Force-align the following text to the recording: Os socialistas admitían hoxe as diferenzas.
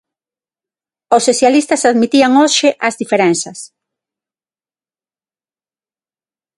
Os 1.15 1.25
socialistas 1.29 1.81
admitían 1.91 2.31
hoxe 2.41 2.67
as 2.87 2.97
diferenzas. 3.01 3.59